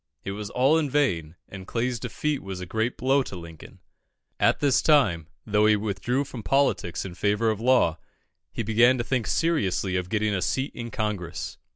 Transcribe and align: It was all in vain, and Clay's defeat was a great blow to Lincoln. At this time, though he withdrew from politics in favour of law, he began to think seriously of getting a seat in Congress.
It 0.23 0.31
was 0.31 0.49
all 0.49 0.79
in 0.79 0.89
vain, 0.89 1.35
and 1.47 1.67
Clay's 1.67 1.99
defeat 1.99 2.41
was 2.41 2.59
a 2.59 2.65
great 2.65 2.97
blow 2.97 3.21
to 3.21 3.35
Lincoln. 3.35 3.81
At 4.39 4.59
this 4.59 4.81
time, 4.81 5.27
though 5.45 5.67
he 5.67 5.75
withdrew 5.75 6.23
from 6.23 6.41
politics 6.41 7.05
in 7.05 7.13
favour 7.13 7.51
of 7.51 7.61
law, 7.61 7.99
he 8.51 8.63
began 8.63 8.97
to 8.97 9.03
think 9.03 9.27
seriously 9.27 9.95
of 9.95 10.09
getting 10.09 10.33
a 10.33 10.41
seat 10.41 10.71
in 10.73 10.89
Congress. 10.89 11.59